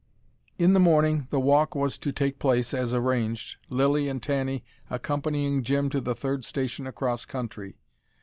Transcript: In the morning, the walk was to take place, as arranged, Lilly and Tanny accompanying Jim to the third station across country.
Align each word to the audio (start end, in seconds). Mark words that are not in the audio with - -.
In 0.57 0.73
the 0.73 0.79
morning, 0.79 1.27
the 1.29 1.39
walk 1.39 1.75
was 1.75 1.99
to 1.99 2.11
take 2.11 2.39
place, 2.39 2.73
as 2.73 2.91
arranged, 2.91 3.57
Lilly 3.69 4.09
and 4.09 4.19
Tanny 4.19 4.63
accompanying 4.89 5.61
Jim 5.61 5.91
to 5.91 6.01
the 6.01 6.15
third 6.15 6.43
station 6.43 6.87
across 6.87 7.23
country. 7.23 7.77